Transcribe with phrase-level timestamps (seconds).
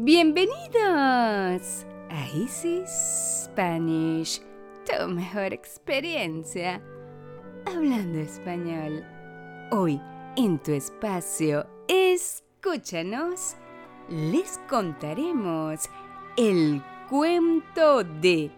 [0.00, 4.40] Bienvenidos a Easy Spanish,
[4.86, 6.80] tu mejor experiencia
[7.66, 9.04] hablando español.
[9.72, 10.00] Hoy,
[10.36, 13.56] en tu espacio, escúchanos,
[14.08, 15.90] les contaremos
[16.36, 16.80] el
[17.10, 18.52] cuento de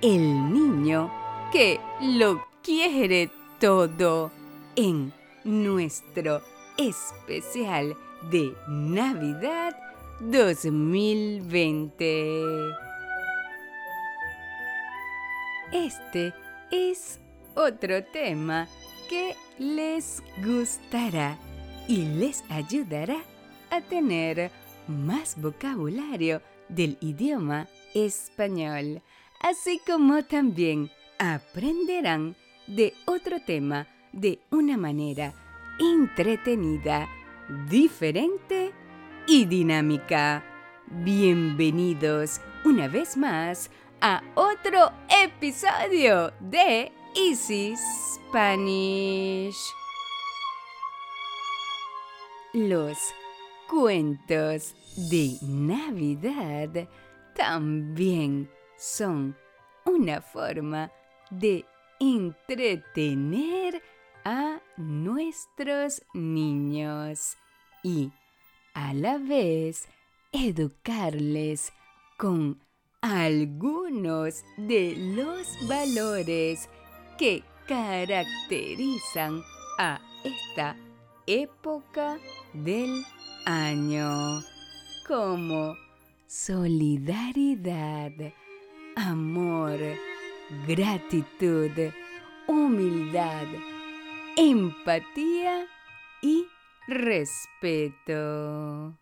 [0.00, 1.10] El niño
[1.50, 4.30] que lo quiere todo
[4.76, 6.40] en nuestro
[6.78, 7.96] especial
[8.30, 9.91] de Navidad
[10.30, 12.54] 2020.
[15.72, 16.32] Este
[16.70, 17.18] es
[17.56, 18.68] otro tema
[19.08, 21.36] que les gustará
[21.88, 23.16] y les ayudará
[23.70, 24.52] a tener
[24.86, 29.02] más vocabulario del idioma español,
[29.40, 32.36] así como también aprenderán
[32.68, 35.34] de otro tema de una manera
[35.80, 37.08] entretenida,
[37.68, 38.72] diferente
[39.32, 40.44] y dinámica.
[40.88, 43.70] Bienvenidos una vez más
[44.02, 49.56] a otro episodio de Easy Spanish.
[52.52, 52.98] Los
[53.70, 54.74] cuentos
[55.10, 56.86] de Navidad
[57.34, 59.34] también son
[59.86, 60.92] una forma
[61.30, 61.64] de
[61.98, 63.82] entretener
[64.26, 67.38] a nuestros niños
[67.82, 68.12] y
[68.74, 69.88] a la vez
[70.32, 71.72] educarles
[72.16, 72.60] con
[73.00, 76.68] algunos de los valores
[77.18, 79.42] que caracterizan
[79.78, 80.76] a esta
[81.26, 82.18] época
[82.52, 83.04] del
[83.44, 84.42] año,
[85.06, 85.76] como
[86.26, 88.12] solidaridad,
[88.96, 89.78] amor,
[90.66, 91.70] gratitud,
[92.46, 93.46] humildad,
[94.36, 95.66] empatía
[96.22, 96.46] y
[96.86, 98.96] respeto.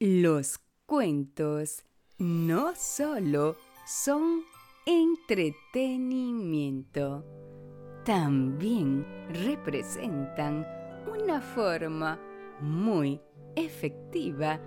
[0.00, 1.84] Los cuentos
[2.18, 4.42] no solo son
[4.86, 7.24] entretenimiento,
[8.04, 9.06] también
[9.44, 10.66] representan
[11.06, 12.18] una forma
[12.60, 13.20] muy
[13.56, 14.60] efectiva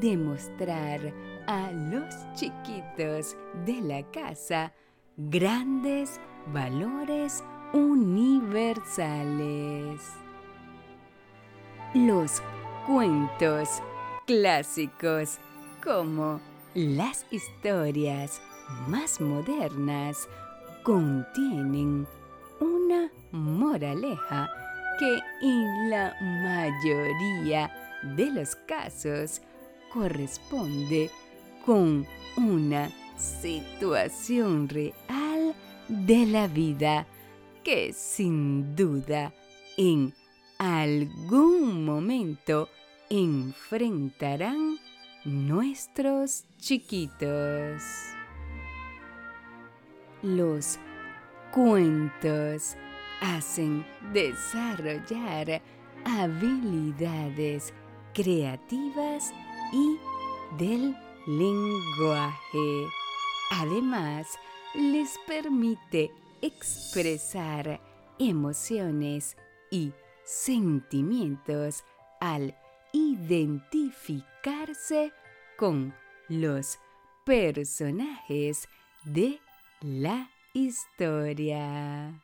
[0.00, 1.12] de mostrar
[1.46, 4.72] a los chiquitos de la casa
[5.16, 6.20] grandes
[6.52, 10.27] valores universales.
[11.94, 12.42] Los
[12.86, 13.82] cuentos
[14.26, 15.38] clásicos
[15.82, 16.38] como
[16.74, 18.42] las historias
[18.88, 20.28] más modernas
[20.82, 22.06] contienen
[22.60, 24.50] una moraleja
[24.98, 27.72] que en la mayoría
[28.16, 29.40] de los casos
[29.90, 31.10] corresponde
[31.64, 32.06] con
[32.36, 35.54] una situación real
[35.88, 37.06] de la vida
[37.64, 39.32] que sin duda
[39.78, 40.12] en
[40.58, 42.68] algún momento
[43.08, 44.78] enfrentarán
[45.24, 47.82] nuestros chiquitos.
[50.22, 50.78] Los
[51.52, 52.76] cuentos
[53.20, 55.62] hacen desarrollar
[56.04, 57.72] habilidades
[58.12, 59.32] creativas
[59.72, 59.96] y
[60.58, 62.86] del lenguaje.
[63.52, 64.26] Además,
[64.74, 66.10] les permite
[66.42, 67.80] expresar
[68.18, 69.36] emociones
[69.70, 69.92] y
[70.28, 71.84] sentimientos
[72.20, 72.54] al
[72.92, 75.12] identificarse
[75.56, 75.94] con
[76.28, 76.78] los
[77.24, 78.68] personajes
[79.04, 79.40] de
[79.80, 82.22] la historia.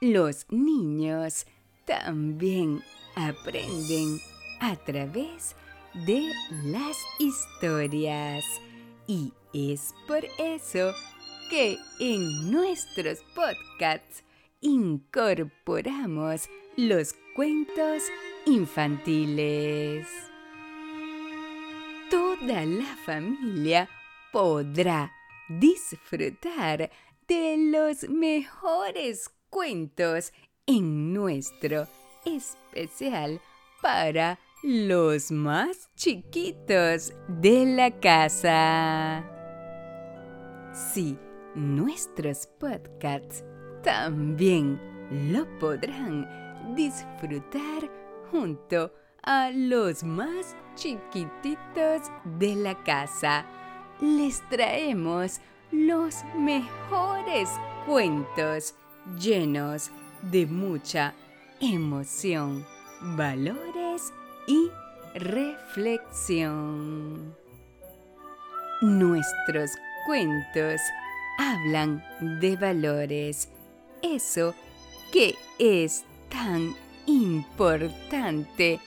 [0.00, 1.44] Los niños
[1.86, 2.84] también
[3.16, 4.20] aprenden
[4.60, 5.56] a través
[6.06, 6.30] de
[6.64, 8.44] las historias
[9.08, 10.92] y es por eso
[11.50, 14.22] que en nuestros podcasts
[14.64, 18.02] incorporamos los cuentos
[18.46, 20.08] infantiles.
[22.10, 23.88] Toda la familia
[24.32, 25.12] podrá
[25.50, 26.90] disfrutar
[27.28, 30.32] de los mejores cuentos
[30.66, 31.86] en nuestro
[32.24, 33.40] especial
[33.82, 39.30] para los más chiquitos de la casa.
[40.72, 41.18] Sí,
[41.54, 43.44] nuestros podcasts
[43.84, 44.80] también
[45.30, 47.88] lo podrán disfrutar
[48.30, 48.90] junto
[49.22, 53.44] a los más chiquititos de la casa.
[54.00, 55.40] Les traemos
[55.70, 57.48] los mejores
[57.86, 58.74] cuentos
[59.18, 59.90] llenos
[60.22, 61.14] de mucha
[61.60, 62.66] emoción,
[63.16, 64.12] valores
[64.46, 64.70] y
[65.14, 66.64] reflexión.
[68.82, 69.70] Nuestros
[70.06, 70.80] cuentos
[71.38, 72.02] hablan
[72.40, 73.48] de valores,
[74.04, 74.54] eso
[75.12, 76.74] que es tan
[77.06, 78.80] importante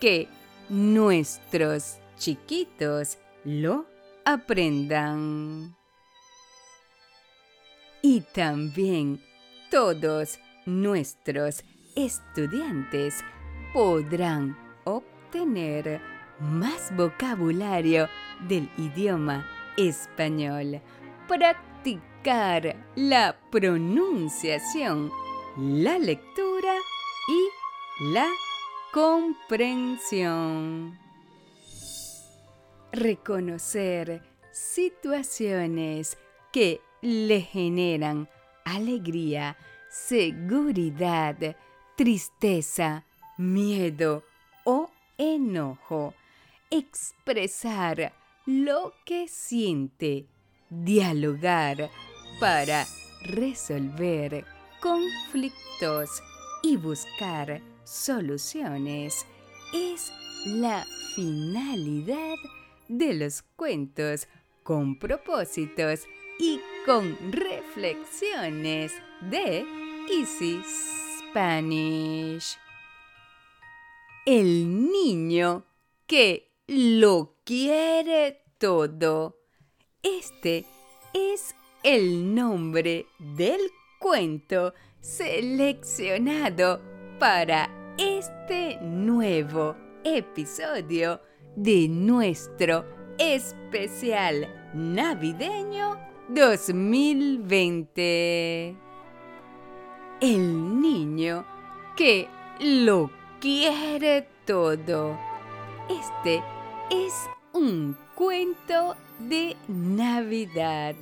[0.00, 0.28] que
[0.68, 3.86] nuestros chiquitos lo
[4.24, 5.76] aprendan.
[8.02, 9.20] Y también
[9.70, 13.22] todos nuestros estudiantes
[13.72, 16.00] podrán obtener
[16.40, 18.08] más vocabulario
[18.48, 19.46] del idioma
[19.76, 20.80] español,
[22.24, 25.12] la pronunciación,
[25.58, 26.74] la lectura
[27.28, 27.48] y
[28.12, 28.26] la
[28.90, 30.98] comprensión.
[32.92, 34.22] Reconocer
[34.52, 36.16] situaciones
[36.50, 38.30] que le generan
[38.64, 39.58] alegría,
[39.90, 41.36] seguridad,
[41.94, 43.04] tristeza,
[43.36, 44.24] miedo
[44.64, 44.88] o
[45.18, 46.14] enojo.
[46.70, 48.14] Expresar
[48.46, 50.24] lo que siente.
[50.70, 51.90] Dialogar
[52.38, 52.86] para
[53.22, 54.44] resolver
[54.80, 56.22] conflictos
[56.62, 59.26] y buscar soluciones
[59.72, 60.12] es
[60.46, 60.84] la
[61.14, 62.36] finalidad
[62.88, 64.28] de los cuentos
[64.62, 66.06] con propósitos
[66.38, 69.64] y con reflexiones de
[70.10, 70.62] Easy
[71.18, 72.58] Spanish.
[74.26, 75.64] El niño
[76.06, 79.38] que lo quiere todo.
[80.02, 80.66] Este
[81.12, 81.54] es
[81.84, 83.60] el nombre del
[83.98, 86.80] cuento seleccionado
[87.20, 91.20] para este nuevo episodio
[91.54, 92.86] de nuestro
[93.18, 95.98] especial navideño
[96.30, 98.76] 2020.
[100.22, 101.44] El niño
[101.98, 102.28] que
[102.60, 103.10] lo
[103.40, 105.18] quiere todo.
[105.90, 106.42] Este
[106.90, 107.12] es
[107.52, 110.94] un cuento de Navidad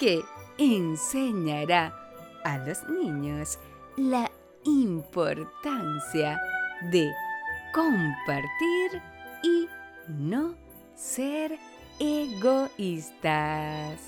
[0.00, 0.24] que
[0.56, 1.94] enseñará
[2.42, 3.58] a los niños
[3.98, 4.30] la
[4.64, 6.40] importancia
[6.90, 7.12] de
[7.74, 9.02] compartir
[9.42, 9.68] y
[10.08, 10.54] no
[10.94, 11.58] ser
[11.98, 14.00] egoístas.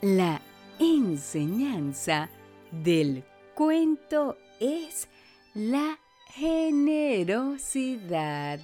[0.00, 0.40] La
[0.78, 2.30] enseñanza
[2.70, 3.22] del
[3.54, 5.06] cuento es
[5.52, 5.98] la
[6.28, 8.60] generosidad.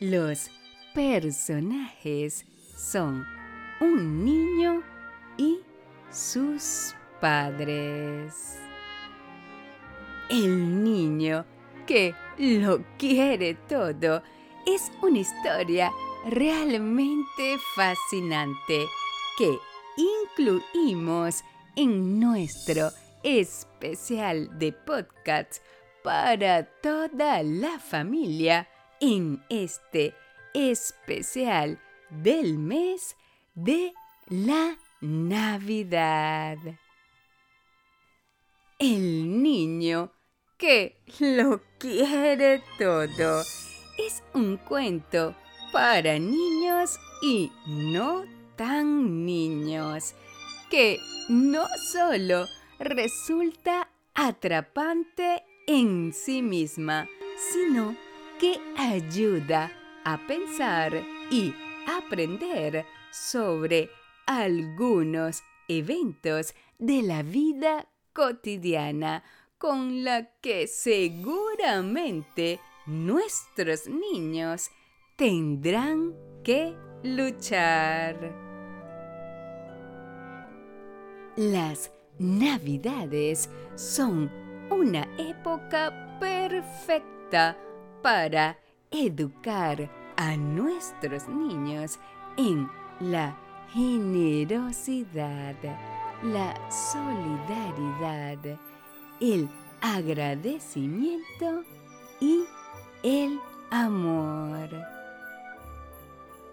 [0.00, 0.50] Los
[0.94, 2.44] personajes
[2.76, 3.37] son
[3.80, 4.82] un niño
[5.36, 5.60] y
[6.10, 8.58] sus padres.
[10.28, 11.44] El niño
[11.86, 14.22] que lo quiere todo
[14.66, 15.90] es una historia
[16.26, 18.86] realmente fascinante
[19.38, 19.58] que
[19.96, 21.42] incluimos
[21.76, 22.90] en nuestro
[23.22, 25.62] especial de podcast
[26.02, 28.68] para toda la familia
[29.00, 30.14] en este
[30.54, 33.16] especial del mes
[33.64, 33.92] de
[34.28, 36.58] la Navidad.
[38.78, 40.12] El niño
[40.56, 43.40] que lo quiere todo
[43.98, 45.34] es un cuento
[45.72, 48.22] para niños y no
[48.54, 50.14] tan niños,
[50.70, 52.46] que no solo
[52.78, 57.08] resulta atrapante en sí misma,
[57.52, 57.96] sino
[58.38, 59.72] que ayuda
[60.04, 60.92] a pensar
[61.30, 61.52] y
[61.88, 62.86] aprender
[63.18, 63.90] sobre
[64.26, 69.24] algunos eventos de la vida cotidiana
[69.58, 74.70] con la que seguramente nuestros niños
[75.16, 78.16] tendrán que luchar.
[81.36, 84.30] Las navidades son
[84.70, 87.56] una época perfecta
[88.02, 88.58] para
[88.90, 91.98] educar a nuestros niños
[92.36, 92.68] en
[93.00, 93.36] la
[93.72, 95.54] generosidad,
[96.22, 98.58] la solidaridad,
[99.20, 99.48] el
[99.80, 101.64] agradecimiento
[102.20, 102.44] y
[103.02, 103.38] el
[103.70, 104.68] amor.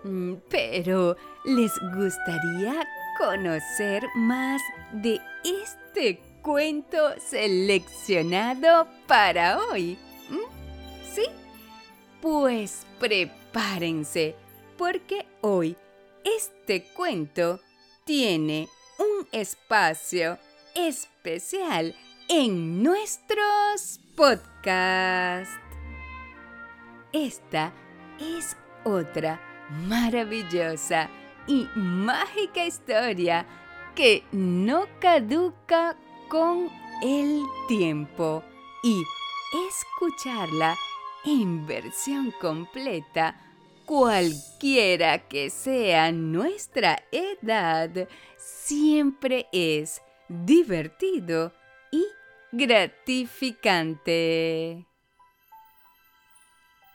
[0.04, 2.88] Mm, pero, ¿les gustaría
[3.18, 4.62] conocer más
[4.92, 9.98] de este cuento seleccionado para hoy?
[10.30, 11.12] ¿Mm?
[11.12, 11.26] ¿Sí?
[12.22, 14.36] Pues prepárense,
[14.78, 15.76] porque hoy
[16.26, 17.60] este cuento
[18.04, 18.68] tiene
[18.98, 20.40] un espacio
[20.74, 21.96] especial
[22.28, 25.54] en nuestros podcasts.
[27.14, 27.72] Esta
[28.20, 29.40] es otra
[29.88, 31.10] maravillosa
[31.48, 33.46] y mágica historia
[33.96, 35.96] que no caduca
[36.28, 36.70] con
[37.04, 38.44] el tiempo
[38.84, 39.04] y
[39.70, 40.76] escucharla
[41.24, 43.45] en versión completa,
[43.86, 51.52] cualquiera que sea nuestra edad, siempre es divertido
[51.92, 52.06] y
[52.52, 54.86] gratificante.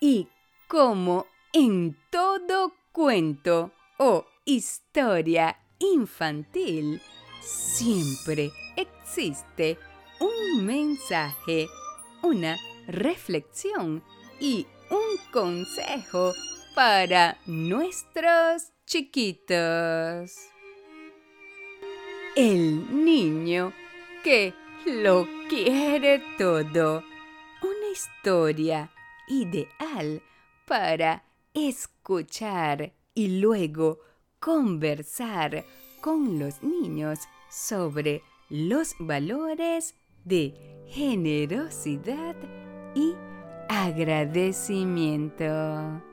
[0.00, 0.28] Y
[0.68, 7.02] como en todo cuento o historia infantil,
[7.40, 9.78] siempre existe
[10.20, 11.66] un mensaje,
[12.22, 12.56] una
[12.86, 14.04] reflexión
[14.40, 16.32] y un consejo
[16.74, 20.32] para nuestros chiquitos.
[22.36, 23.72] El niño
[24.22, 24.54] que
[24.86, 27.02] lo quiere todo.
[27.62, 28.90] Una historia
[29.28, 30.22] ideal
[30.66, 31.24] para
[31.54, 33.98] escuchar y luego
[34.38, 35.64] conversar
[36.00, 37.18] con los niños
[37.50, 40.54] sobre los valores de
[40.88, 42.36] generosidad
[42.94, 43.14] y
[43.68, 46.09] agradecimiento.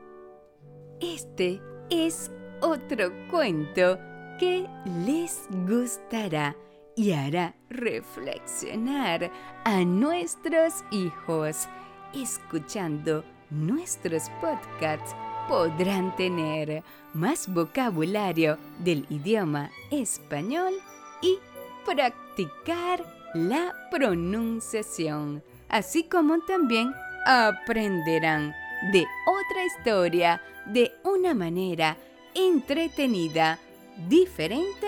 [1.00, 1.62] Este
[1.92, 4.00] es otro cuento
[4.39, 4.68] que
[5.06, 6.56] les gustará
[6.96, 9.32] y hará reflexionar
[9.63, 11.68] a nuestros hijos.
[12.16, 15.16] Escuchando nuestros podcasts
[15.48, 20.74] podrán tener más vocabulario del idioma español
[21.22, 21.38] y
[21.86, 26.92] practicar la pronunciación, así como también
[27.27, 31.98] aprenderán de otra historia de una manera
[32.34, 33.60] entretenida,
[34.07, 34.88] diferente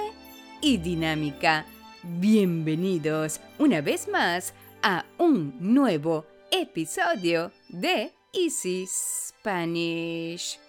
[0.61, 1.65] y dinámica.
[2.03, 4.53] Bienvenidos una vez más
[4.83, 10.59] a un nuevo episodio de Easy Spanish.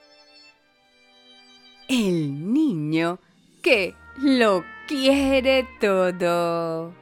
[1.88, 3.18] El niño
[3.62, 6.94] que lo quiere todo.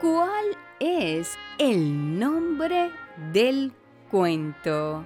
[0.00, 2.90] ¿Cuál es el nombre
[3.32, 3.72] del
[4.10, 5.04] cuento?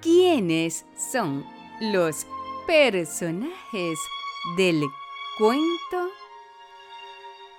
[0.00, 1.44] ¿Quiénes son
[1.80, 2.26] los
[2.66, 3.98] personajes
[4.56, 4.82] del
[5.38, 6.10] cuento?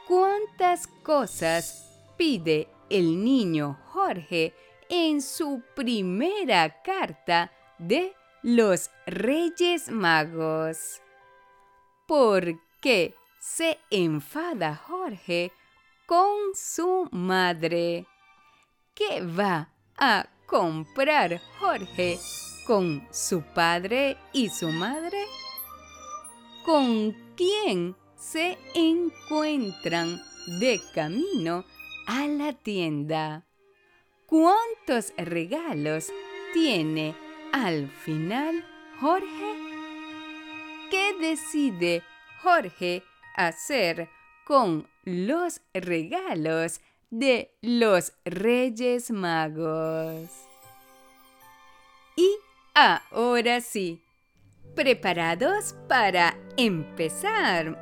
[0.08, 4.54] ¿Cuántas cosas pide el niño Jorge
[4.90, 11.02] en su primera carta de los Reyes Magos?
[12.08, 15.52] ¿Por qué se enfada Jorge
[16.06, 18.06] con su madre?
[18.96, 22.18] ¿Qué va a comprar Jorge
[22.66, 25.26] con su padre y su madre?
[26.66, 30.20] ¿Con quién se encuentran
[30.60, 31.66] de camino
[32.08, 33.46] a la tienda?
[34.26, 36.12] ¿Cuántos regalos
[36.54, 37.14] tiene
[37.52, 38.66] al final
[39.00, 39.56] Jorge?
[40.90, 42.04] ¿Qué decide
[42.42, 43.04] Jorge
[43.36, 44.10] hacer
[44.46, 50.30] con los regalos de los Reyes Magos?
[52.16, 52.36] Y
[52.74, 54.02] ahora sí,
[54.76, 57.78] ¿preparados para empezar?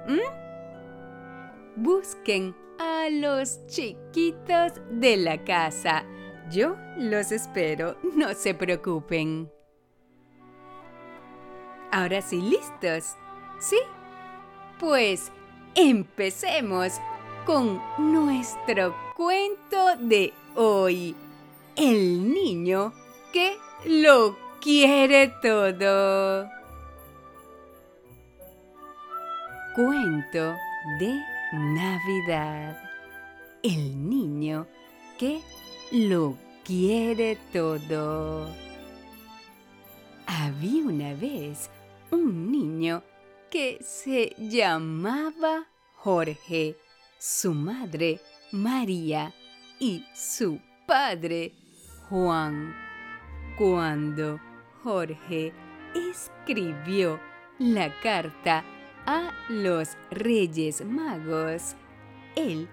[1.75, 6.05] Busquen a los chiquitos de la casa.
[6.51, 9.51] Yo los espero, no se preocupen.
[11.91, 13.15] Ahora sí, listos.
[13.59, 13.77] ¿Sí?
[14.79, 15.31] Pues
[15.75, 16.99] empecemos
[17.45, 21.15] con nuestro cuento de hoy.
[21.75, 22.93] El niño
[23.31, 26.49] que lo quiere todo.
[29.73, 30.55] Cuento
[30.99, 31.21] de
[31.53, 32.77] Navidad.
[33.63, 34.67] El niño
[35.17, 35.41] que
[35.91, 38.49] lo quiere todo.
[40.27, 41.69] Había una vez
[42.11, 43.01] un niño
[43.49, 46.77] que se llamaba Jorge,
[47.17, 48.19] su madre
[48.55, 49.33] María
[49.79, 51.53] y su padre
[52.09, 52.73] Juan.
[53.57, 54.39] Cuando
[54.83, 55.53] Jorge
[55.93, 57.19] escribió
[57.59, 58.63] la carta
[59.05, 61.75] a los Reyes Magos,
[62.35, 62.69] él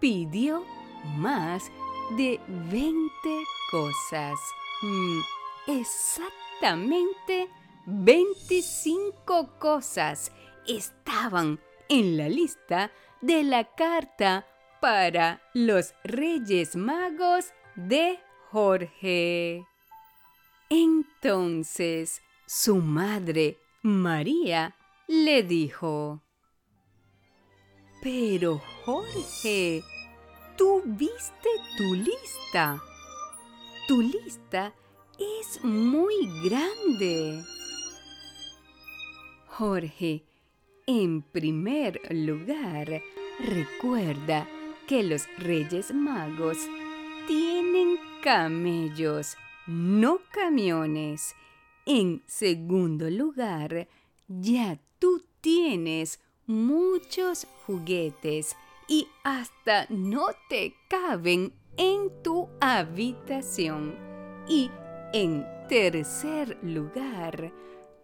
[0.00, 0.64] pidió
[1.16, 1.70] más
[2.16, 3.06] de 20
[3.70, 4.38] cosas.
[4.82, 5.20] Mm,
[5.66, 7.48] exactamente
[7.86, 10.32] 25 cosas
[10.66, 12.90] estaban en la lista
[13.20, 14.46] de la carta
[14.80, 18.18] para los Reyes Magos de
[18.50, 19.66] Jorge.
[20.68, 24.76] Entonces su madre, María,
[25.08, 26.22] le dijo,
[28.00, 29.82] Pero Jorge,
[30.56, 32.80] tú viste tu lista.
[33.88, 34.72] Tu lista
[35.18, 36.14] es muy
[36.44, 37.42] grande.
[39.48, 40.22] Jorge,
[40.86, 43.02] en primer lugar,
[43.40, 44.46] recuerda
[44.86, 46.58] que los Reyes Magos
[47.26, 51.34] tienen camellos, no camiones.
[51.86, 53.88] En segundo lugar,
[54.28, 58.56] ya tú tienes muchos juguetes
[58.88, 63.96] y hasta no te caben en tu habitación.
[64.48, 64.70] Y
[65.12, 67.52] En tercer lugar,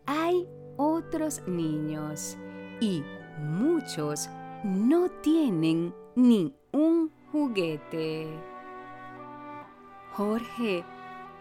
[0.07, 2.37] hay otros niños
[2.81, 3.03] y
[3.39, 4.31] muchos
[4.65, 8.27] no tienen ni un juguete.
[10.13, 10.85] Jorge,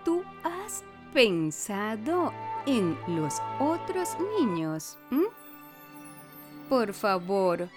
[0.04, 0.84] ¿tú has
[1.14, 2.32] pensado
[2.66, 4.10] en los otros
[4.40, 4.98] niños?
[6.70, 7.70] Por favor,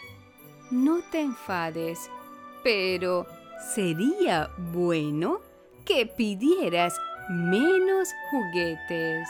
[0.71, 2.11] no te enfades,
[2.63, 3.27] pero
[3.75, 5.41] sería bueno
[5.85, 6.95] que pidieras
[7.29, 9.29] menos juguetes.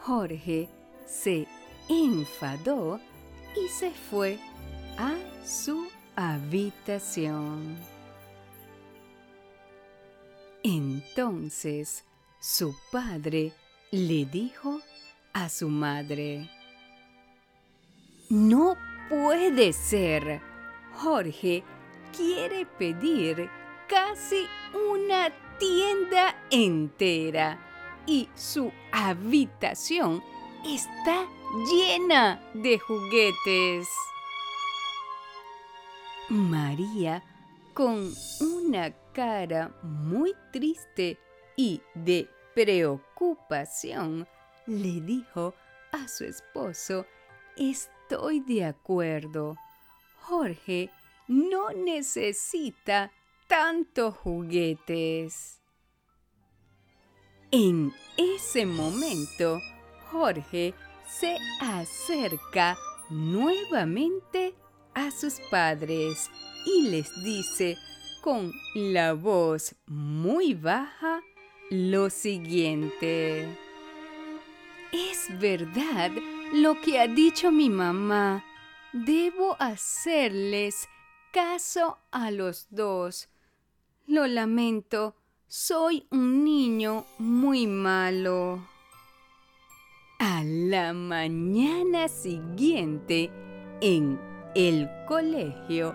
[0.00, 0.68] Jorge
[1.06, 1.46] se
[1.88, 3.00] enfadó
[3.56, 4.38] y se fue
[4.98, 7.78] a su habitación.
[10.62, 12.04] Entonces
[12.40, 13.52] su padre
[13.90, 14.80] le dijo
[15.32, 16.48] a su madre,
[18.28, 18.76] No
[19.08, 20.40] puede ser.
[20.94, 21.64] Jorge
[22.16, 23.48] quiere pedir
[23.88, 24.46] casi
[24.92, 27.58] una tienda entera
[28.06, 30.22] y su habitación
[30.64, 31.26] está
[31.70, 33.88] llena de juguetes.
[36.28, 37.22] María,
[37.74, 41.18] con una cara muy triste
[41.56, 44.26] y de preocupación,
[44.66, 45.54] le dijo
[45.92, 47.06] a su esposo,
[47.56, 49.56] Estoy de acuerdo.
[50.20, 50.90] Jorge
[51.28, 53.12] no necesita
[53.46, 55.60] tantos juguetes.
[57.50, 59.60] En ese momento,
[60.10, 60.72] Jorge
[61.06, 62.78] se acerca
[63.10, 64.54] nuevamente
[64.94, 66.30] a sus padres
[66.66, 67.76] y les dice
[68.22, 71.20] con la voz muy baja
[71.70, 73.48] lo siguiente.
[74.92, 76.10] Es verdad
[76.52, 78.44] lo que ha dicho mi mamá.
[78.92, 80.88] Debo hacerles
[81.32, 83.28] caso a los dos.
[84.06, 85.16] Lo lamento,
[85.48, 88.62] soy un niño muy malo.
[90.18, 93.30] A la mañana siguiente,
[93.80, 95.94] en el colegio,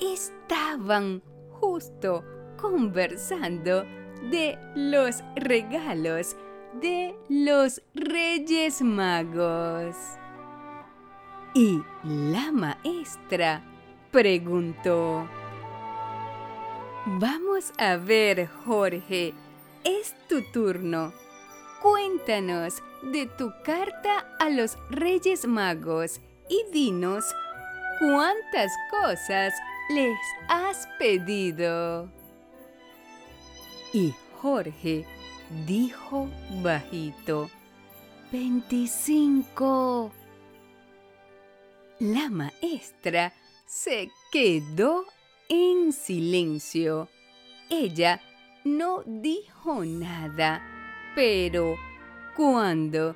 [0.00, 2.24] estaban justo
[2.60, 3.84] conversando
[4.30, 6.36] de los regalos
[6.80, 9.96] de los Reyes Magos.
[11.54, 13.62] Y la maestra
[14.10, 15.28] preguntó,
[17.04, 19.34] Vamos a ver, Jorge,
[19.84, 21.12] es tu turno.
[21.82, 27.24] Cuéntanos de tu carta a los Reyes Magos y dinos
[28.02, 29.54] cuántas cosas
[29.88, 32.10] les has pedido.
[33.92, 35.06] Y Jorge
[35.66, 36.28] dijo
[36.62, 37.48] bajito,
[38.32, 40.10] veinticinco.
[42.00, 43.32] La maestra
[43.66, 45.04] se quedó
[45.48, 47.08] en silencio.
[47.70, 48.20] Ella
[48.64, 50.60] no dijo nada,
[51.14, 51.76] pero
[52.36, 53.14] cuando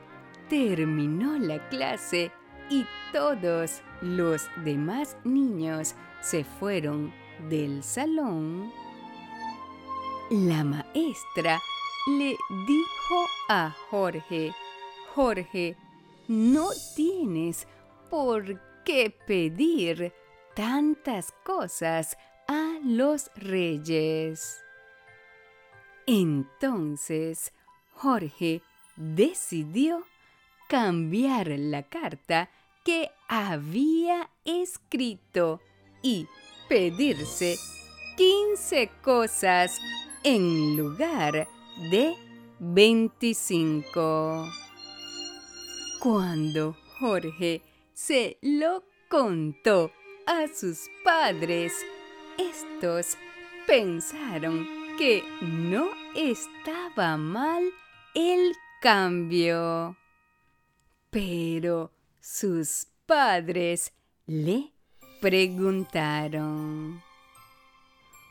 [0.48, 2.30] terminó la clase
[2.70, 7.12] y todos los demás niños se fueron
[7.48, 8.72] del salón,
[10.30, 11.60] la maestra
[12.06, 14.52] le dijo a Jorge,
[15.14, 15.76] Jorge,
[16.28, 17.66] no tienes
[18.10, 20.12] por qué pedir
[20.54, 22.16] tantas cosas
[22.48, 24.64] a los reyes.
[26.06, 27.52] Entonces
[27.92, 28.62] Jorge
[28.96, 30.04] decidió
[30.68, 32.50] cambiar la carta
[32.84, 35.60] que había escrito
[36.02, 36.26] y
[36.68, 37.56] pedirse
[38.16, 39.80] 15 cosas
[40.22, 41.48] en lugar
[41.90, 42.14] de
[42.58, 44.48] 25.
[46.00, 49.90] Cuando Jorge se lo contó
[50.26, 51.72] a sus padres,
[52.38, 53.16] estos
[53.66, 54.66] pensaron
[54.98, 57.64] que no estaba mal
[58.14, 59.96] el cambio.
[61.10, 63.92] Pero sus padres
[64.26, 64.72] le
[65.20, 67.02] preguntaron,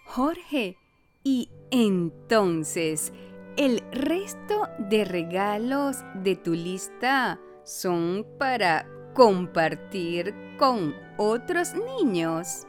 [0.05, 0.77] Jorge,
[1.23, 3.11] ¿y entonces
[3.57, 12.67] el resto de regalos de tu lista son para compartir con otros niños?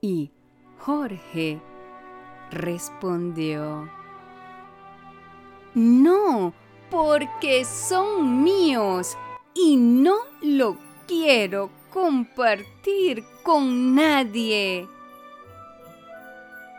[0.00, 0.32] Y
[0.78, 1.60] Jorge
[2.50, 3.88] respondió,
[5.74, 6.52] No,
[6.92, 9.16] porque son míos
[9.54, 10.76] y no lo
[11.08, 14.86] quiero compartir con nadie.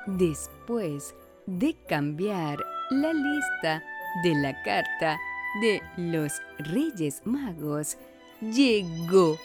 [0.05, 1.15] Después
[1.47, 2.59] de cambiar
[2.91, 3.83] la lista
[4.23, 5.17] de la carta
[5.63, 7.97] de los Reyes Magos,
[8.39, 9.39] llegó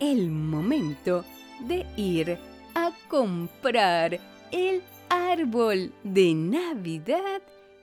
[0.00, 1.22] el momento
[1.60, 2.38] de ir
[2.74, 4.18] a comprar
[4.50, 7.42] el árbol de Navidad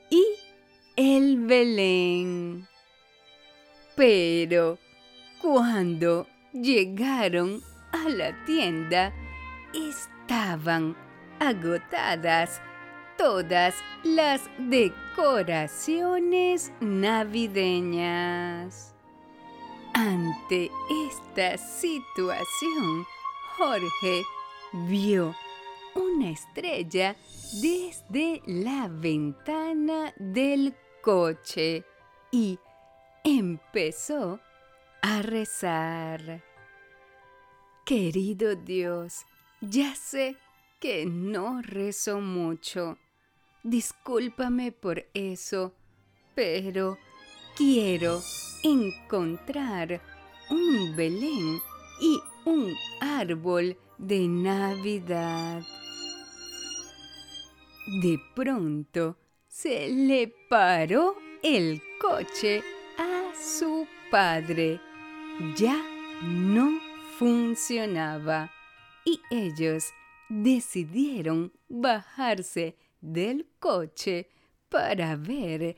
[0.09, 0.23] y
[1.01, 2.67] el Belén.
[3.95, 4.77] Pero
[5.41, 9.11] cuando llegaron a la tienda,
[9.73, 10.95] estaban
[11.39, 12.61] agotadas
[13.17, 18.93] todas las decoraciones navideñas.
[19.95, 20.69] Ante
[21.07, 23.07] esta situación,
[23.57, 24.21] Jorge
[24.87, 25.33] vio
[25.95, 27.15] una estrella
[27.59, 31.83] desde la ventana del coche
[32.31, 32.59] y
[33.23, 34.39] empezó
[35.01, 36.43] a rezar.
[37.85, 39.25] Querido Dios,
[39.59, 40.37] ya sé
[40.79, 42.97] que no rezo mucho.
[43.63, 45.73] Discúlpame por eso,
[46.35, 46.97] pero
[47.55, 48.21] quiero
[48.63, 50.01] encontrar
[50.49, 51.59] un Belén
[51.99, 55.61] y un árbol de Navidad.
[58.01, 59.17] De pronto
[59.51, 62.63] se le paró el coche
[62.97, 64.79] a su padre.
[65.57, 65.77] Ya
[66.23, 66.79] no
[67.19, 68.49] funcionaba
[69.03, 69.91] y ellos
[70.29, 74.29] decidieron bajarse del coche
[74.69, 75.75] para ver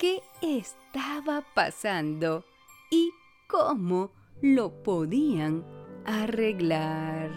[0.00, 2.44] qué estaba pasando
[2.90, 3.12] y
[3.46, 5.64] cómo lo podían
[6.04, 7.30] arreglar.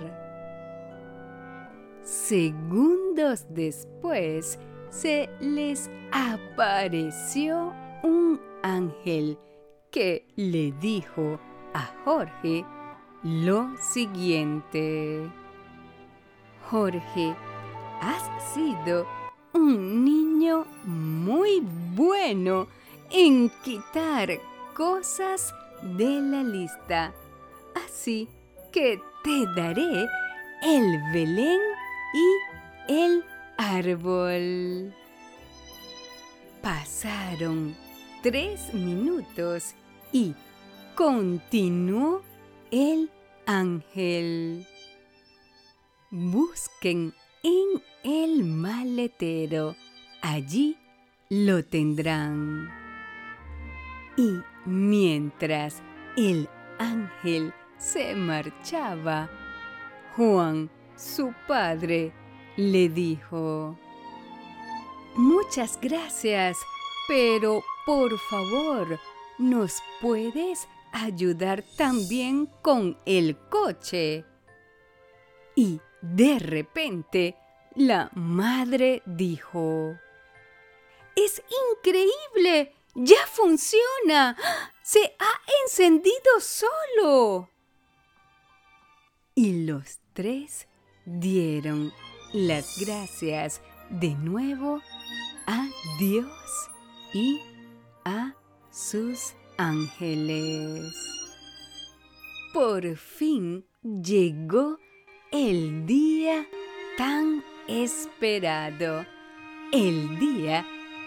[2.02, 4.58] Segundos después
[4.90, 9.38] se les apareció un ángel
[9.92, 11.40] que le dijo
[11.74, 12.66] a Jorge
[13.24, 15.30] lo siguiente.
[16.70, 17.36] Jorge,
[18.02, 19.06] has sido
[19.54, 21.62] un niño muy
[21.96, 22.68] bueno
[23.12, 24.30] en quitar
[24.74, 27.14] cosas de la lista.
[27.86, 28.28] Así
[28.72, 30.08] que te daré
[30.64, 31.60] el Belén
[32.14, 33.24] y el
[33.58, 34.94] árbol.
[36.62, 37.76] Pasaron
[38.24, 39.76] tres minutos
[40.12, 40.34] y
[40.96, 42.22] continuó
[42.72, 43.12] el
[43.46, 44.66] ángel.
[46.10, 47.14] Busquen
[47.44, 49.76] en el maletero,
[50.22, 50.78] allí
[51.30, 52.72] lo tendrán.
[54.18, 55.84] Y mientras
[56.16, 59.30] el ángel se marchaba,
[60.16, 62.14] Juan, su padre,
[62.58, 63.78] le dijo,
[65.16, 66.58] Muchas gracias,
[67.08, 69.00] pero por favor,
[69.38, 74.26] ¿nos puedes ayudar también con el coche?
[75.56, 77.38] Y de repente,
[77.76, 79.98] la madre dijo,
[81.16, 81.42] ¡Es
[81.72, 82.74] increíble!
[82.94, 84.38] ¡Ya funciona!
[84.84, 87.50] ¡Se ha encendido solo!
[89.34, 90.68] Y los tres
[91.06, 91.94] dieron
[92.36, 94.82] las gracias de nuevo
[95.48, 96.70] a Dios
[97.14, 97.40] y
[98.04, 98.36] a
[98.70, 100.94] sus ángeles.
[102.54, 104.78] Por fin llegó
[105.32, 106.46] el día
[106.98, 109.06] tan esperado,
[109.72, 110.66] el día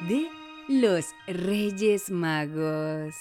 [0.08, 0.28] de
[0.68, 3.14] los Reyes Magos.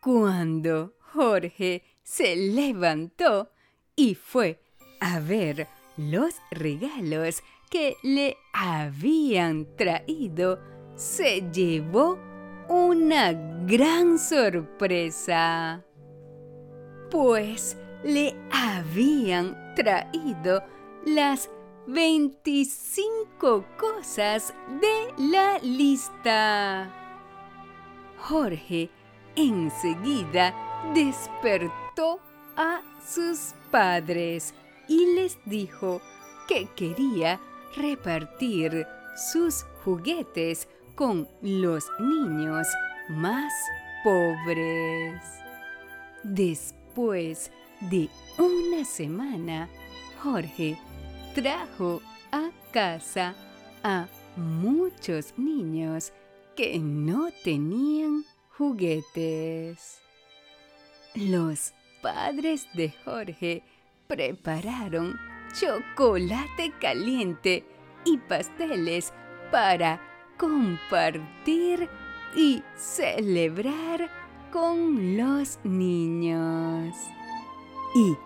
[0.00, 3.50] Cuando Jorge se levantó
[3.96, 4.60] y fue
[5.00, 5.66] a ver
[5.96, 10.58] los regalos que le habían traído,
[10.94, 12.18] se llevó
[12.68, 13.32] una
[13.66, 15.84] gran sorpresa.
[17.10, 20.62] Pues le habían traído
[21.04, 21.50] las
[21.86, 26.92] 25 cosas de la lista.
[28.18, 28.90] Jorge
[29.36, 30.54] enseguida
[30.94, 32.20] despertó
[32.56, 34.54] a sus padres
[34.88, 36.00] y les dijo
[36.48, 37.40] que quería
[37.76, 38.86] repartir
[39.32, 42.66] sus juguetes con los niños
[43.08, 43.52] más
[44.04, 45.20] pobres.
[46.22, 49.68] Después de una semana,
[50.22, 50.78] Jorge
[51.34, 52.00] trajo
[52.32, 53.34] a casa
[53.82, 56.12] a muchos niños
[56.56, 58.24] que no tenían
[58.56, 60.00] juguetes.
[61.14, 63.62] Los padres de Jorge
[64.06, 65.18] prepararon
[65.58, 67.64] chocolate caliente
[68.04, 69.12] y pasteles
[69.50, 70.00] para
[70.36, 71.88] compartir
[72.34, 74.10] y celebrar
[74.52, 76.94] con los niños.
[77.94, 78.16] Y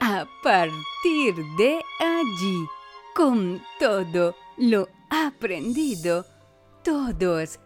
[0.00, 2.66] a partir de allí,
[3.14, 6.26] con todo lo aprendido,
[6.82, 7.58] todos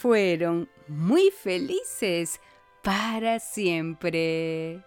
[0.00, 2.40] fueron muy felices
[2.82, 4.82] para siempre.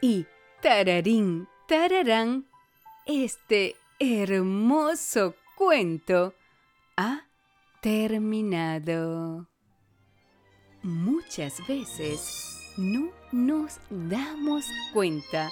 [0.00, 0.26] Y
[0.64, 2.48] tararín, tararán,
[3.04, 6.32] este hermoso cuento
[6.96, 7.26] ha
[7.82, 9.46] terminado.
[10.82, 15.50] Muchas veces no nos damos cuenta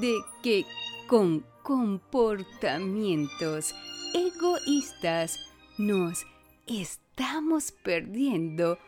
[0.00, 0.64] de que
[1.08, 3.74] con comportamientos
[4.14, 5.38] egoístas
[5.76, 6.24] nos
[6.66, 8.78] estamos perdiendo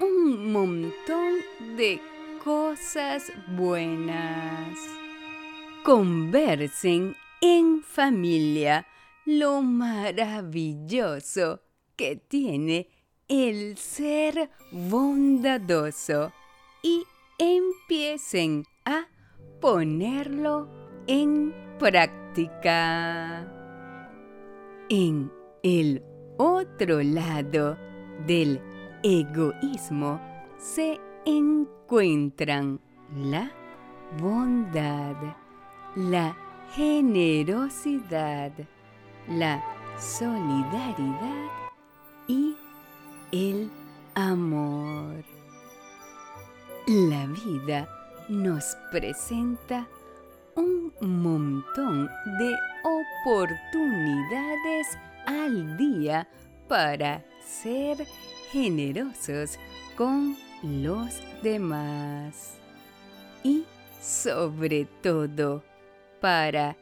[0.00, 1.34] un montón
[1.76, 2.00] de
[2.42, 5.05] cosas buenas.
[5.86, 8.88] Conversen en familia
[9.24, 11.60] lo maravilloso
[11.94, 12.88] que tiene
[13.28, 16.32] el ser bondadoso
[16.82, 17.04] y
[17.38, 19.06] empiecen a
[19.60, 20.68] ponerlo
[21.06, 23.46] en práctica.
[24.88, 25.30] En
[25.62, 26.02] el
[26.36, 27.78] otro lado
[28.26, 28.60] del
[29.04, 30.20] egoísmo
[30.58, 32.80] se encuentran
[33.14, 33.52] la
[34.18, 35.45] bondad,
[35.96, 36.36] la
[36.74, 38.52] generosidad,
[39.28, 39.64] la
[39.98, 41.50] solidaridad
[42.28, 42.54] y
[43.32, 43.70] el
[44.14, 45.24] amor.
[46.86, 47.88] La vida
[48.28, 49.88] nos presenta
[50.54, 52.06] un montón
[52.38, 52.54] de
[53.24, 56.28] oportunidades al día
[56.68, 58.06] para ser
[58.52, 59.58] generosos
[59.96, 62.58] con los demás.
[63.42, 63.64] Y
[63.98, 65.62] sobre todo,
[66.20, 66.76] para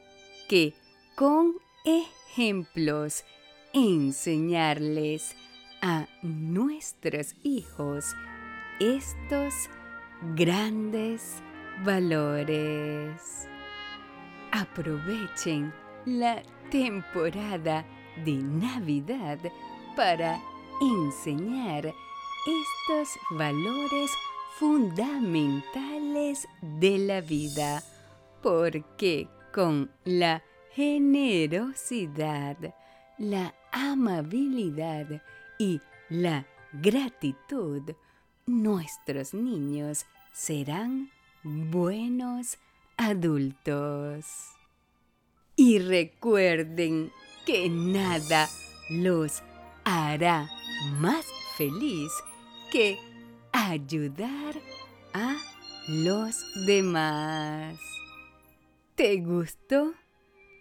[0.48, 0.74] que
[1.16, 3.24] con ejemplos
[3.72, 5.34] enseñarles
[5.82, 8.14] a nuestros hijos
[8.80, 9.68] estos
[10.34, 11.42] grandes
[11.84, 13.48] valores.
[14.52, 15.72] Aprovechen
[16.06, 17.84] la temporada
[18.24, 19.38] de Navidad
[19.96, 20.40] para
[20.80, 24.10] enseñar estos valores
[24.58, 27.82] fundamentales de la vida,
[28.44, 30.42] porque con la
[30.74, 32.58] generosidad,
[33.16, 35.22] la amabilidad
[35.58, 35.80] y
[36.10, 37.94] la gratitud,
[38.44, 40.04] nuestros niños
[40.34, 41.10] serán
[41.42, 42.58] buenos
[42.98, 44.26] adultos.
[45.56, 47.10] Y recuerden
[47.46, 48.50] que nada
[48.90, 49.42] los
[49.84, 50.50] hará
[51.00, 51.24] más
[51.56, 52.12] feliz
[52.70, 52.98] que
[53.52, 54.60] ayudar
[55.14, 55.34] a
[55.88, 57.93] los demás.
[58.94, 59.92] ¿Te gustó?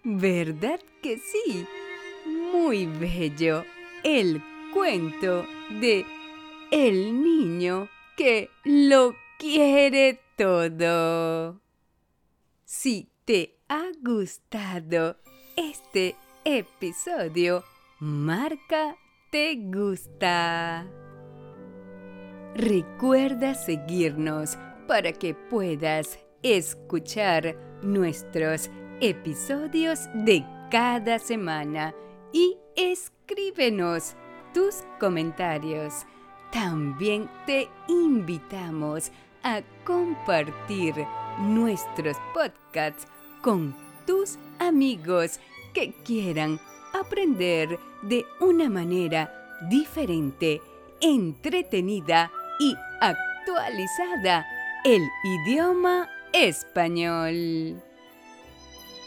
[0.04, 1.68] ¿Verdad que sí?
[2.26, 3.64] Muy bello
[4.04, 4.42] el
[4.74, 5.46] cuento
[5.80, 6.04] de
[6.72, 11.62] el niño que lo quiere todo.
[12.66, 15.18] Si te ha gustado
[15.56, 17.64] este episodio,
[18.00, 18.96] marca
[19.30, 20.88] te gusta.
[22.56, 28.70] Recuerda seguirnos para que puedas escuchar nuestros
[29.02, 31.94] episodios de cada semana
[32.32, 34.16] y escríbenos
[34.54, 36.06] tus comentarios.
[36.52, 39.12] También te invitamos
[39.44, 40.96] a compartir
[41.40, 43.08] nuestros podcasts
[43.42, 45.40] con tus amigos
[45.74, 46.60] que quieran
[46.94, 49.32] aprender de una manera
[49.70, 50.62] diferente,
[51.02, 54.46] entretenida y actualizada
[54.86, 57.82] el idioma español.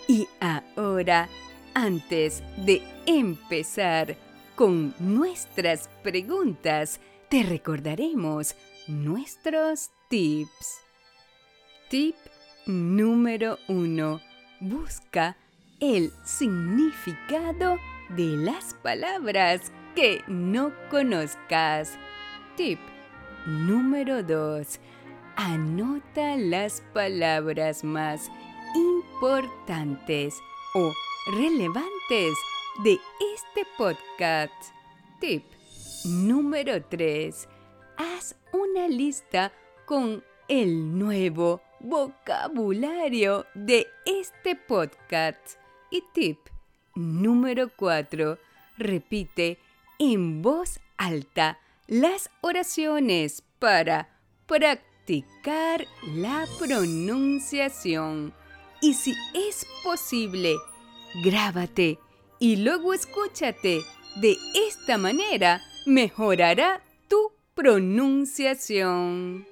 [0.08, 1.28] Y ahora,
[1.74, 4.16] antes de empezar
[4.54, 8.54] con nuestras preguntas, te recordaremos
[8.86, 10.80] nuestros tips.
[11.90, 12.16] Tip
[12.66, 14.20] número 1.
[14.60, 15.36] Busca
[15.80, 17.76] el significado
[18.10, 21.98] de las palabras que no conozcas.
[22.56, 22.78] Tip
[23.44, 24.80] número 2.
[25.36, 28.30] Anota las palabras más
[28.74, 30.34] importantes
[30.74, 30.94] o
[31.30, 32.34] relevantes
[32.82, 32.98] de
[33.34, 34.54] este podcast.
[35.20, 35.44] Tip
[36.06, 37.48] número 3.
[37.98, 39.52] Haz una lista
[39.84, 45.58] con el nuevo vocabulario de este podcast.
[45.90, 46.38] Y tip
[46.94, 48.38] número 4.
[48.78, 49.58] Repite
[49.98, 54.08] en voz alta las oraciones para
[55.06, 58.34] practicar la pronunciación.
[58.82, 60.56] Y si es posible,
[61.22, 61.98] grábate
[62.38, 63.82] y luego escúchate.
[64.20, 64.36] De
[64.68, 69.46] esta manera mejorará tu pronunciación.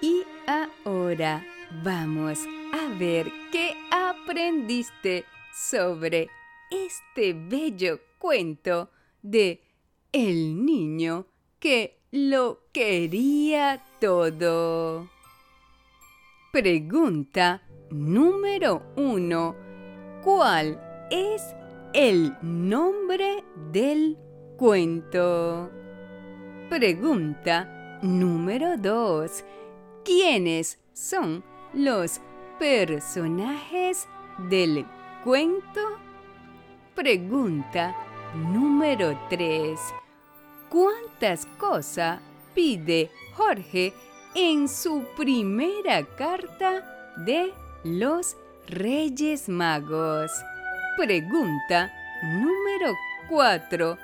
[0.00, 1.44] Y ahora
[1.82, 2.38] vamos
[2.72, 6.28] a ver qué aprendiste sobre
[6.70, 8.90] este bello cuento
[9.22, 9.60] de
[10.12, 11.26] el niño
[11.58, 15.08] que lo quería todo.
[16.52, 19.68] Pregunta número uno.
[20.22, 20.78] ¿cuál
[21.10, 21.42] es
[21.94, 24.18] el nombre del
[24.56, 25.70] cuento?
[26.68, 29.44] Pregunta número 2.
[30.04, 31.42] ¿Quiénes son
[31.72, 32.20] los
[32.58, 34.06] personajes
[34.50, 34.84] del
[35.24, 35.80] cuento?
[36.94, 37.96] Pregunta
[38.34, 39.78] número 3.
[40.68, 42.20] ¿Cuántas cosas
[42.54, 43.94] pide Jorge
[44.34, 47.54] en su primera carta de
[47.84, 50.30] los Reyes Magos?
[50.98, 51.90] Pregunta
[52.22, 52.94] número
[53.30, 53.96] 4.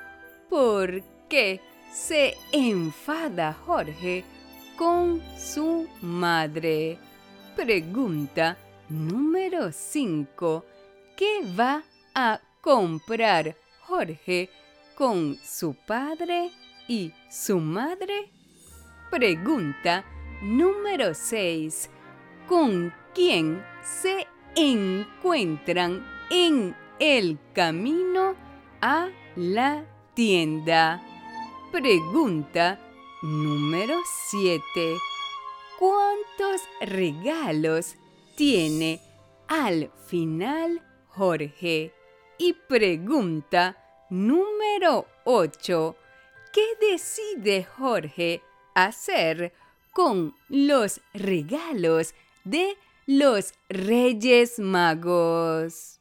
[0.49, 1.61] ¿Por qué
[1.93, 4.25] se enfada Jorge
[4.79, 6.99] con su madre?
[7.57, 8.57] Pregunta
[8.89, 10.65] número 5.
[11.15, 11.83] ¿Qué va
[12.15, 14.49] a comprar Jorge
[14.95, 16.51] con su padre
[16.89, 18.31] y su madre?
[19.11, 20.05] Pregunta
[20.43, 21.91] número 6.
[22.49, 28.35] ¿Con quién se encuentran en el camino
[28.81, 31.03] a la tienda?
[31.73, 32.79] Pregunta
[33.23, 33.95] número
[34.31, 34.61] 7.
[35.79, 37.97] ¿Cuántos regalos
[38.37, 39.01] tiene
[39.49, 41.93] al final Jorge?
[42.39, 45.97] Y pregunta número 8.
[46.53, 48.43] ¿Qué decide Jorge
[48.75, 49.53] hacer
[49.93, 52.15] con los regalos
[52.45, 56.01] de los Reyes Magos?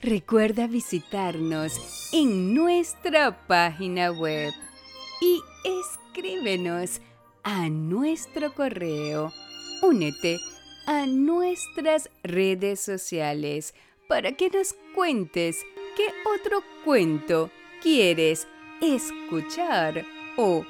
[0.00, 4.52] Recuerda visitarnos en nuestra página web
[5.20, 7.00] y escríbenos
[7.44, 9.32] a nuestro correo.
[9.82, 10.38] Únete
[10.86, 13.74] a nuestras redes sociales
[14.08, 15.64] para que nos cuentes
[15.96, 17.50] qué otro cuento
[17.82, 18.46] quieres
[18.80, 20.04] escuchar
[20.36, 20.64] o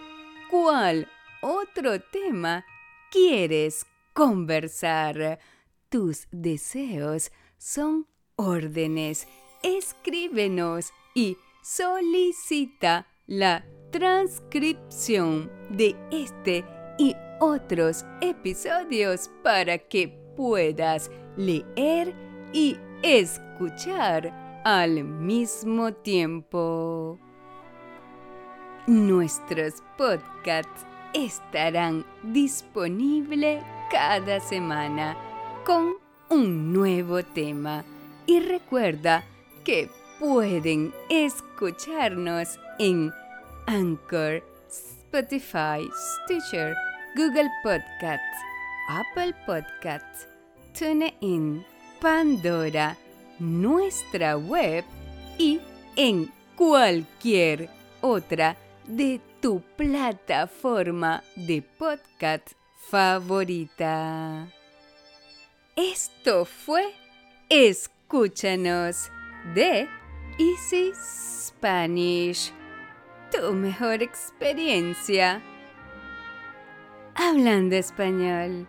[0.51, 1.09] cuál
[1.41, 2.65] otro tema
[3.11, 5.39] quieres conversar.
[5.89, 8.07] Tus deseos son
[8.37, 9.29] órdenes.
[9.63, 16.65] Escríbenos y solicita la transcripción de este
[16.99, 22.15] y otros episodios para que puedas leer
[22.53, 27.19] y escuchar al mismo tiempo.
[28.87, 35.17] Nuestros podcasts estarán disponibles cada semana
[35.65, 35.95] con
[36.31, 37.85] un nuevo tema
[38.27, 39.25] y recuerda
[39.65, 43.13] que pueden escucharnos en
[43.67, 45.89] Anchor, Spotify,
[46.25, 46.75] Stitcher,
[47.17, 48.39] Google Podcasts,
[48.89, 50.27] Apple Podcasts,
[50.79, 51.65] TuneIn,
[52.01, 52.97] Pandora,
[53.43, 54.85] nuestra web
[55.37, 55.61] y
[55.97, 57.69] en cualquier
[58.01, 62.53] otra de tu plataforma de podcast
[62.89, 64.47] favorita.
[65.75, 66.95] Esto fue
[67.49, 69.11] Escúchanos
[69.55, 69.89] de
[70.39, 72.53] Easy Spanish,
[73.33, 75.43] tu mejor experiencia
[77.15, 78.69] hablando español.